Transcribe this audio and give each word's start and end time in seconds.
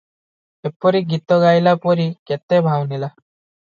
ଏପରି 0.69 1.03
ଗୀତ 1.13 1.39
ଗାଇଲା 1.45 1.77
ପରି 1.87 2.11
କେତେ 2.33 2.65
ବାହୁନିଲା। 2.73 3.17